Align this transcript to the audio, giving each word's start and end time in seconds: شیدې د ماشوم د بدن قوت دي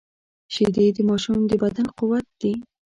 شیدې 0.53 0.85
د 0.95 0.99
ماشوم 1.09 1.39
د 1.47 1.51
بدن 1.63 1.87
قوت 1.97 2.25
دي 2.41 2.53